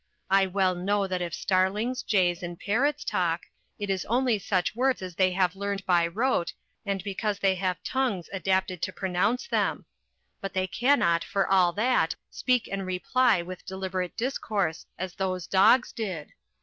I 0.31 0.47
well 0.47 0.73
know 0.73 1.05
that 1.05 1.21
if 1.21 1.31
starlings, 1.31 2.01
jays, 2.01 2.41
and 2.41 2.59
parrots 2.59 3.03
talk, 3.05 3.41
it 3.77 3.87
is 3.87 4.03
only 4.05 4.39
such 4.39 4.75
words 4.75 5.03
as 5.03 5.13
they 5.13 5.31
have 5.33 5.55
learned 5.55 5.85
by 5.85 6.07
rote, 6.07 6.53
and 6.87 7.03
because 7.03 7.37
they 7.37 7.53
have 7.53 7.83
tongues 7.83 8.27
adapted 8.33 8.81
to 8.81 8.91
pronounce 8.91 9.45
them; 9.47 9.85
but 10.41 10.53
they 10.53 10.65
cannot, 10.65 11.23
for 11.23 11.47
all 11.47 11.71
that, 11.73 12.15
speak 12.31 12.67
and 12.67 12.87
reply 12.87 13.43
with 13.43 13.63
deliberate 13.63 14.17
discourse 14.17 14.87
as 14.97 15.13
those 15.13 15.45
dogs 15.45 15.91
did. 15.91 16.31